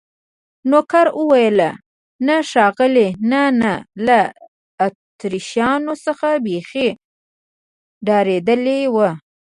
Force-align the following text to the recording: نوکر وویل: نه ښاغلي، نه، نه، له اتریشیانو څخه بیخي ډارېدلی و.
نوکر 0.69 1.07
وویل: 1.19 1.59
نه 2.27 2.35
ښاغلي، 2.49 3.07
نه، 3.31 3.41
نه، 3.61 3.71
له 4.05 4.19
اتریشیانو 4.85 5.93
څخه 6.05 6.27
بیخي 6.45 6.87
ډارېدلی 8.05 8.81
و. 8.93 8.95